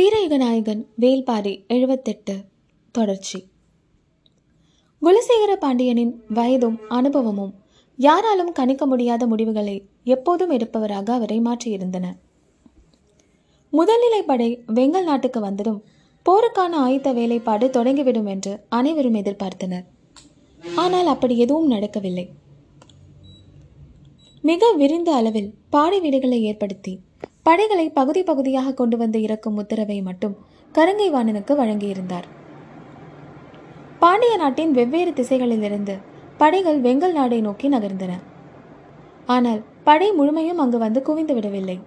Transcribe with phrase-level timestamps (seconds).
[0.00, 2.44] வீரயுகநாயகன் வேல்பாரி எழுபத்தெட்டு
[2.90, 3.48] தொடர்ச்சி.
[5.02, 7.54] குலசேகர பாண்டியனின் வயதும் அனுபவமும்
[7.96, 12.12] யாராலும் கணிக்க முடியாத முடிவுகளை எப்போதும் எடுப்பவராக அவரை மாற்றியிருந்தன.
[13.72, 15.82] முதல்நிலை படை வெங்கல் நாட்டுக்கு வந்ததும்
[16.26, 19.86] போருக்கான ஆயுத்த வேலைப்பாடு தொடங்கிவிடும் என்று அனைவரும் எதிர்பார்த்தனர்.
[20.76, 22.28] ஆனால் அப்படி எதுவும் நடக்கவில்லை.
[24.42, 27.00] மிக விரிந்த அளவில் பாடை வீடுகளை ஏற்படுத்தி
[27.50, 30.34] படைகளை பகுதி பகுதியாக கொண்டு வந்து இறக்கும் உத்தரவை மட்டும்
[30.74, 32.26] கருங்கைவாணனுக்கு வழங்கியிருந்தார்.
[33.98, 35.94] பாண்டிய நாட்டின் வெவ்வேறு திசைகளிலிருந்து
[36.36, 38.12] படைகள் வெங்கல் நாடை நோக்கி நகர்ந்தன.
[39.26, 41.80] ஆனால் படை முழுமையும் அங்கு வந்து குவிந்து விடவில்லை.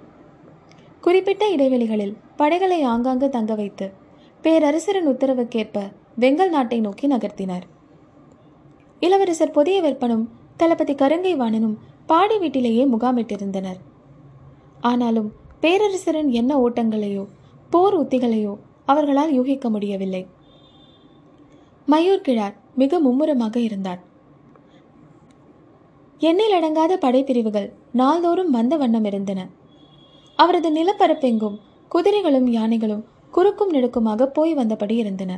[1.02, 3.88] குறிப்பிட்ட இடைவெளிகளில் படைகளை ஆங்காங்கு தங்க வைத்து
[4.44, 5.86] பேரரசரின் உத்தரவுக்கேற்ப
[6.20, 7.66] வெங்கல் நாட்டை நோக்கி நகர்த்தினார்.
[9.00, 13.80] இளவரசர் புதிய வெப்பனும் தளபதி கருங்கை வாணனும் பாடி வீட்டிலேயே முகாமிட்டிருந்தனர்.
[14.82, 15.32] ஆனாலும்
[15.64, 17.26] பேரரசரின் என்ன ஓட்டங்களையோ
[17.70, 18.54] போர் உத்திகளையோ
[18.86, 20.28] அவர்களால் யூகிக்க முடியவில்லை.
[21.88, 24.02] மயூர் கிழார் மிக மும்முரமாக இருந்தார்.
[26.20, 29.50] எண்ணில் அடங்காத படைப்பிரிவுகள் நாள்தோறும் வந்த வண்ணம் இருந்தன.
[30.36, 31.60] அவரது நிலப்பரப்பெங்கும்
[31.92, 35.32] குதிரைகளும் யானைகளும் குறுக்கும் நெடுக்குமாக போய் வந்தபடி இருந்தன.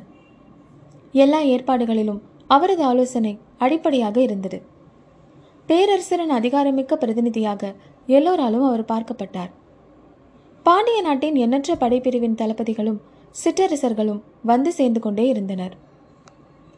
[1.11, 4.57] எல்லா ஏற்பாடுகளிலும் அவரது ஆலோசனை அடிப்படையாக இருந்தது.
[5.69, 7.75] பேரரசரின் அதிகாரமிக்க பிரதிநிதியாக
[8.07, 9.51] எல்லோராலும் அவர் பார்க்கப்பட்டார்.
[10.65, 12.99] பாண்டிய நாட்டின் எண்ணற்ற படைப்பிரிவின் தளபதிகளும்
[13.43, 15.73] சிற்றரசர்களும் வந்து சேர்ந்து கொண்டே இருந்தனர்.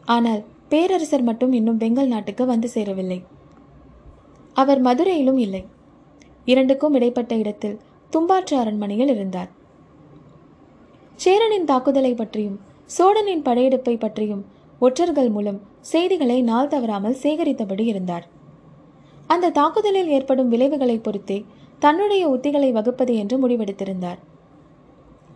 [0.04, 3.18] ஆனால் பேரரசர் மட்டும் இன்னும் பெங்கல் நாட்டுக்கு வந்து சேரவில்லை.
[4.52, 5.62] அவர் மதுரையிலும் இல்லை.
[6.44, 7.80] இரண்டுக்கும் இடைப்பட்ட இடத்தில்
[8.12, 9.50] தும்பாற்று அரண்மனையில் இருந்தார்.
[11.24, 12.58] சேரனின் தாக்குதலை பற்றியும்
[12.96, 14.44] சோழனின் படையெடுப்பை பற்றியும்
[14.78, 15.60] ஒற்றர்கள் மூலம்
[15.92, 18.26] செய்திகளை நாள் தவறாமல் சேகரித்தபடி இருந்தார்.
[19.26, 21.44] அந்த தாக்குதலில் ஏற்படும் விளைவுகளை பொறுத்தே
[21.78, 24.18] தன்னுடைய உத்திகளை வகுப்பது என்று முடிவெடுத்திருந்தார்.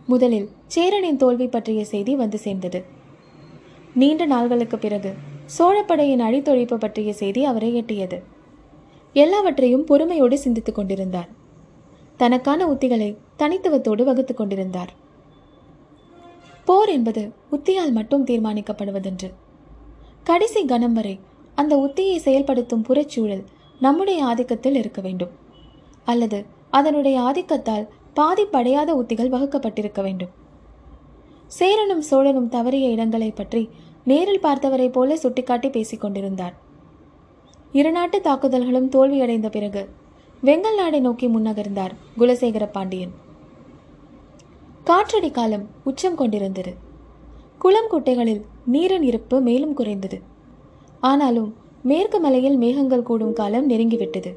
[0.05, 2.83] முதலில் சேரனின் தோல்வி பற்றிய செய்தி வந்து சேர்ந்தது.
[3.93, 5.13] நீண்ட நாள்களுக்கு பிறகு
[5.57, 8.23] சோழப்படையின் அழித்தொழிப்பு பற்றிய செய்தி அவரை எட்டியது.
[9.13, 11.29] எல்லாவற்றையும் பொறுமையோடு சிந்தித்துக் கொண்டிருந்தார்.
[12.17, 14.93] தனக்கான உத்திகளை தனித்துவத்தோடு வகுத்துக் கொண்டிருந்தார்.
[16.65, 19.33] போர் என்பது உத்தியால் மட்டும் தீர்மானிக்கப்படுவதென்று.
[20.23, 21.19] கடைசி கணம் வரை
[21.55, 23.43] அந்த உத்தியை செயல்படுத்தும் புறச்சூழல்
[23.79, 25.42] நம்முடைய ஆதிக்கத்தில் இருக்க வேண்டும்.
[26.05, 30.31] அல்லது அதனுடைய ஆதிக்கத்தால் பாதிப்படையாத உத்திகள் வகுக்கப்பட்டிருக்க வேண்டும்.
[31.47, 33.69] சேரனும் சோழனும் தவறிய இடங்களை பற்றி
[34.03, 36.55] நேரில் பார்த்தவரை போல சுட்டிக்காட்டி பேசிக் கொண்டிருந்தார்.
[37.71, 39.89] இரு நாட்டு தாக்குதல்களும் தோல்வியடைந்த பிறகு
[40.43, 43.13] வெங்கல் நாடை நோக்கி முன்னகர்ந்தார் குலசேகர பாண்டியன்.
[44.83, 46.73] காற்றடி காலம் உச்சம் கொண்டிருந்தது.
[47.59, 50.21] குளம் குட்டைகளில் நீரின் இருப்பு மேலும் குறைந்தது.
[50.99, 54.31] ஆனாலும் மேற்கு மலையில் மேகங்கள் கூடும் காலம் நெருங்கிவிட்டது.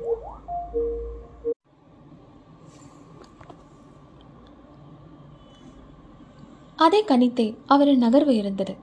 [6.76, 8.75] அதை கணித்தே அவரின் நகர்வு இருந்தது.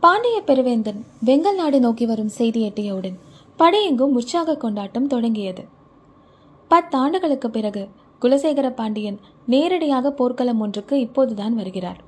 [0.00, 3.18] பாண்டிய பெருவேந்தன் வெங்கல் நாடு நோக்கி வரும் செய்தி எட்டியவுடன்
[3.58, 5.64] படையெங்கும் உற்சாக கொண்டாட்டம் தொடங்கியது.
[6.70, 7.88] பத்தாண்டுகளுக்கு பிறகு
[8.22, 12.00] குலசேகர பாண்டியன் நேரடியாக போர்க்களம் ஒன்றுக்கு இப்போதுதான் வருகிறார்.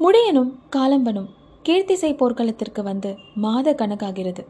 [0.00, 1.30] முடியனும் காலம்பனும்
[1.64, 4.46] கீர்த்திசை போர்க்களத்திற்கு வந்து மாத கணக்காகிறது.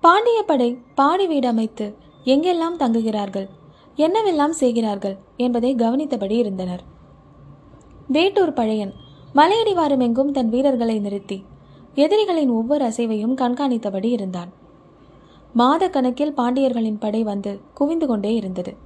[0.00, 1.86] பாண்டிய படை பாடி வீடு அமைத்து
[2.24, 3.48] எங்கெல்லாம் தங்குகிறார்கள்
[3.96, 6.82] என்னவெல்லாம் செய்கிறார்கள் என்பதை கவனித்தபடி இருந்தனர்.
[8.08, 8.92] வேட்டூர் பழையன்.
[9.34, 11.44] மலையடிவாரம் எங்கும் தன் வீரர்களை நிறுத்தி.
[11.94, 14.52] எதிரிகளின் ஒவ்வொரு அசைவையும் கண்காணித்தபடி இருந்தான்.
[15.52, 18.76] மாத கணக்கில் பாண்டியர்களின் படை வந்து குவிந்து கொண்டே இருந்தது.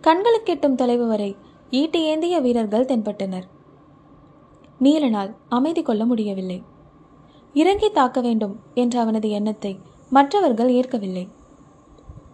[0.00, 1.36] கண்களுக்கு எட்டும் தொலைவு வரை
[1.70, 3.42] ஈட்டி ஏந்திய வீரர்கள் தென்பட்டனர்.
[4.80, 6.62] நீலனால் அமைதி கொள்ள முடியவில்லை.
[7.54, 9.78] இறங்கி தாக்க வேண்டும் என்ற அவனது எண்ணத்தை
[10.10, 11.28] மற்றவர்கள் ஏற்கவில்லை.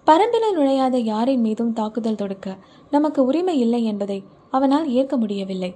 [0.06, 2.56] பரம்பில நுழையாத யாரின் மீதும் தாக்குதல் தொடுக்க
[2.90, 5.74] நமக்கு உரிமை இல்லை என்பதை அவனால் ஏற்க முடியவில்லை.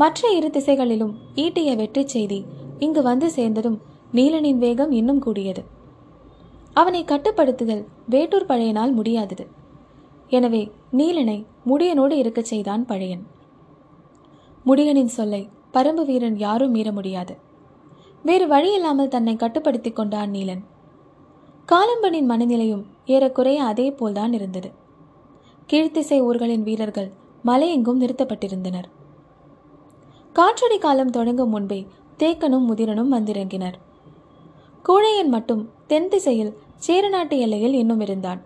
[0.00, 2.38] மற்ற இரு திசைகளிலும் ஈட்டிய வெற்றி செய்தி
[2.78, 3.78] இங்கு வந்து சேர்ந்ததும்
[4.12, 5.62] நீலனின் வேகம் இன்னும் கூடியது.
[6.72, 9.44] அவனை கட்டுப்படுத்துதல் வேட்டூர் பழையனால் முடியாதது.
[10.28, 10.62] எனவே
[10.92, 13.24] நீலனை முடியனோடு இருக்கச் செய்தான் பழையன்.
[14.66, 15.42] முடியனின் சொல்லை
[15.74, 17.34] பரம்பு வீரன் யாரும் மீற முடியாது.
[18.22, 20.62] வேறு வழியில்லாமல் தன்னை கட்டுப்படுத்திக் கொண்டான் நீலன்.
[21.68, 24.70] காலம்பனின் மனநிலையும் ஏறக்குறைய அதே போல்தான் இருந்தது.
[25.70, 27.10] கீழ்த்திசை ஊர்களின் வீரர்கள்
[27.44, 28.88] மலையெங்கும் நிறுத்தப்பட்டிருந்தனர்.
[30.36, 31.86] காற்றடி காலம் தொடங்கும் முன்பே
[32.18, 33.76] தேக்கனும் முதிரனும் வந்திறங்கினர்.
[34.84, 38.40] கூழையன் மட்டும் தென் திசையில் சேரநாட்டு எல்லையில் இன்னும் இருந்தான்.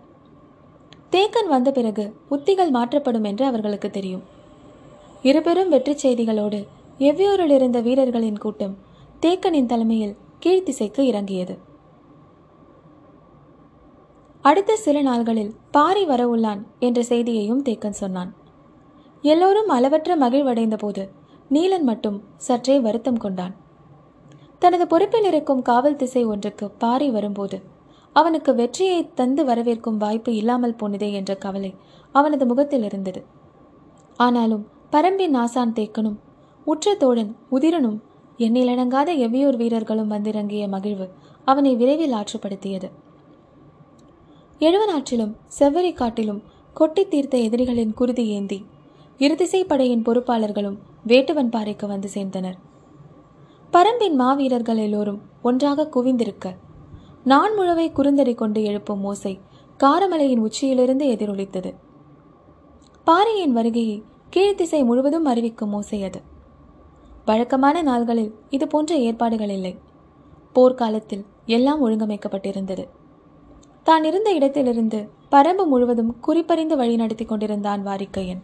[1.11, 4.23] தேக்கன் வந்த பிறகு உத்திகள் மாற்றப்படும் என்று அவர்களுக்கு தெரியும்.
[5.21, 6.59] இருபெரும் வெற்றி செய்திகளோடு
[6.99, 8.77] எவ்வியூரில் இருந்த வீரர்களின் கூட்டம்
[9.21, 10.15] தேக்கனின் தலைமையில்
[10.45, 11.57] கீழ்த்திசைக்கு இறங்கியது.
[14.41, 18.33] அடுத்த சில நாள்களில் பாரி வரவுள்ளான் என்ற செய்தியையும் தேக்கன் சொன்னான்.
[19.21, 21.03] எல்லோரும் அளவற்ற மகிழ்வடைந்த போது
[21.51, 23.53] நீலன் மட்டும் சற்றே வருத்தம் கொண்டான்.
[24.59, 27.57] தனது பொறுப்பில் இருக்கும் காவல் திசை ஒன்றுக்கு பாரி வரும்போது
[28.15, 31.71] அவனுக்கு வெற்றியை தந்து வரவேற்கும் வாய்ப்பு இல்லாமல் போனதே என்ற கவலை
[32.11, 33.21] அவனது முகத்தில் இருந்தது.
[34.19, 36.17] ஆனாலும் பரம்பின் நாசான் தேக்கனும்
[36.65, 37.97] உற்ற தோழன் உதிரனும்
[38.39, 41.07] எண்ணிலடங்காத எவ்வியூர் வீரர்களும் வந்திறங்கிய மகிழ்வு
[41.47, 42.87] அவனை விரைவில் ஆற்றுப்படுத்தியது.
[44.59, 46.41] எழுவனாற்றிலும் செவ்வரி காட்டிலும்
[46.73, 48.59] கொட்டி தீர்த்த எதிரிகளின் குருதி ஏந்தி
[49.17, 50.77] இருதிசை படையின் பொறுப்பாளர்களும்
[51.07, 52.57] வேட்டுவன் பாறைக்கு வந்து சேர்ந்தனர்.
[53.73, 56.55] பரம்பின் மாவீரர்கள் எல்லோரும் ஒன்றாக குவிந்திருக்க
[57.23, 59.39] நான் முழுவை குறுந்தறி கொண்டு எழுப்பும் மோசை
[59.83, 61.73] காரமலையின் உச்சியிலிருந்து எதிரொலித்தது.
[63.03, 64.03] பாறையின் வருகையை
[64.35, 66.21] கீழ்த்திசை முழுவதும் அறிவிக்கும் மோசை அது.
[67.25, 69.77] வழக்கமான நாள்களில் இது போன்ற ஏற்பாடுகள் இல்லை.
[70.53, 72.87] போர்க்காலத்தில் எல்லாம் ஒழுங்கமைக்கப்பட்டிருந்தது.
[73.83, 78.41] தான் இருந்த இடத்திலிருந்து பரம்பு முழுவதும் குறிப்பறிந்து வழிநடத்தி கொண்டிருந்தான் வாரிக்கையன்.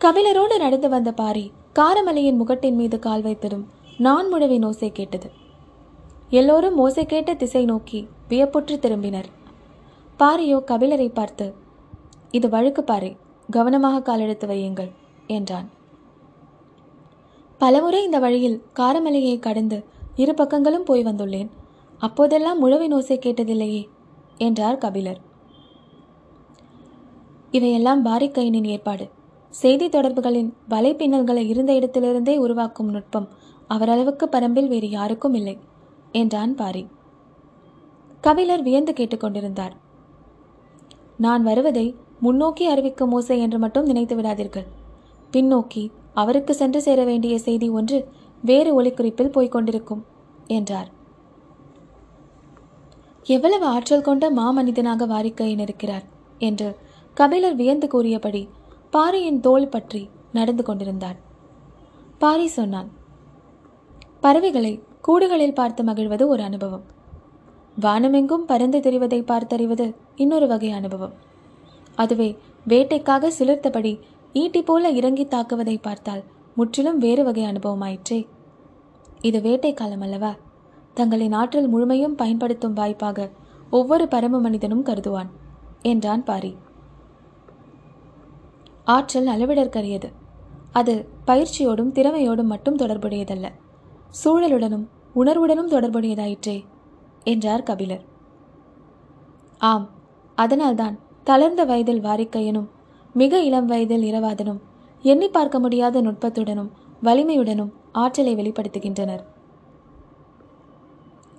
[0.00, 3.62] கபிலரோடு நடந்து வந்த பாரி காரமலையின் முகட்டின் மீது கால் வைத்திடும்
[3.98, 5.30] நான் முழவின் ஓசை கேட்டது.
[6.30, 9.28] எல்லோரும் ஓசை கேட்ட திசை நோக்கி வியப்புற்று திரும்பினர்.
[10.18, 11.54] பாரியோ கபிலரை பார்த்து
[12.30, 13.16] இது வழுக்கு பாறை
[13.50, 14.90] கவனமாக காலெடுத்து வையுங்கள்
[15.26, 15.68] என்றான்.
[17.58, 19.84] பலமுறை இந்த வழியில் காரமலையை கடந்து
[20.16, 21.50] இரு பக்கங்களும் போய் வந்துள்ளேன்.
[21.98, 23.82] அப்போதெல்லாம் முழவின் ஓசை கேட்டதில்லையே
[24.38, 25.20] என்றார் கபிலர்.
[27.50, 29.06] இவையெல்லாம் பாரிக்கையனின் ஏற்பாடு.
[29.56, 33.28] செய்தி தொடர்புகளின் வலைப்பின்னல்களை இருந்த இடத்திலிருந்தே உருவாக்கும் நுட்பம்
[33.70, 35.56] அவரளவுக்கு பரம்பில் வேறு யாருக்கும் இல்லை
[36.12, 36.82] என்றான் பாரி.
[38.20, 39.74] கபிலர் வியந்து கேட்டுக்கொண்டிருந்தார்
[41.16, 41.86] நான் வருவதை
[42.20, 44.66] முன்னோக்கி அறிவிக்கும் ஓசை என்று மட்டும் நினைத்து விடாதீர்கள்.
[45.32, 47.98] பின்னோக்கி அவருக்கு சென்று சேர வேண்டிய செய்தி ஒன்று
[48.42, 50.02] வேறு ஒலிக்குறிப்பில் போய்க் கொண்டிருக்கும்
[50.46, 50.88] என்றார்.
[53.26, 56.04] எவ்வளவு ஆற்றல் கொண்ட மாமனிதனாக வாரிக்கையின் இருக்கிறார்
[56.40, 56.68] என்று
[57.16, 58.42] கபிலர் வியந்து கூறியபடி
[58.92, 60.02] பாரியின் தோல் பற்றி
[60.32, 61.18] நடந்து கொண்டிருந்தார்
[62.18, 62.90] பாரி சொன்னான்
[64.20, 66.84] பறவைகளை கூடுகளில் பார்த்து மகிழ்வது ஒரு அனுபவம்.
[67.80, 69.86] வானமெங்கும் பறந்து தெரிவதை பார்த்தறிவது
[70.16, 71.14] இன்னொரு வகை அனுபவம்.
[71.94, 72.28] அதுவே
[72.68, 73.92] வேட்டைக்காக சிலிர்த்தபடி
[74.32, 76.22] ஈட்டி போல இறங்கி தாக்குவதை பார்த்தால்
[76.54, 78.20] முற்றிலும் வேறு வகை அனுபவமாயிற்றே.
[79.20, 80.32] இது வேட்டை காலம் அல்லவா?
[80.94, 83.28] தங்களின் ஆற்றல் முழுமையும் பயன்படுத்தும் வாய்ப்பாக
[83.70, 85.30] ஒவ்வொரு பரம மனிதனும் கருதுவான்
[85.82, 86.52] என்றான் பாரி.
[88.86, 90.08] ஆற்றல் அளவிடற்கரியது.
[90.72, 90.94] அது
[91.26, 93.46] பயிற்சியோடும் திறமையோடும் மட்டும் தொடர்புடையதல்ல.
[94.24, 96.64] சூழலுடனும் உணர்வுடனும் தொடர்புடையதாயிற்றே
[97.24, 98.04] என்றார் கபிலர்.
[99.58, 99.86] ஆம்
[100.34, 102.68] அதனால்தான் தளர்ந்த வயதில் வாரிக்கையனும்
[103.12, 104.60] மிக இளம் வயதில் இரவாதனும்
[105.02, 106.70] எண்ணி பார்க்க முடியாத நுட்பத்துடனும்
[107.02, 109.22] வலிமையுடனும் ஆற்றலை வெளிப்படுத்துகின்றனர்.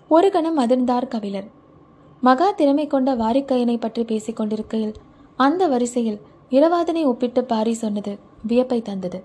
[0.08, 1.48] ஒரு கணம் அதிர்ந்தார் கபிலர்.
[2.22, 4.94] மகா திறமை கொண்ட வாரிக்கையனை பற்றி பேசிக் கொண்டிருக்கையில்
[5.36, 9.24] அந்த வரிசையில் இளவாதனை ஒப்பிட்டு பாரி சொன்னது வியப்பை தந்தது.